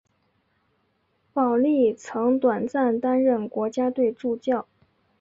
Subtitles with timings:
[1.31, 4.67] 保历曾短暂担任国家队助教。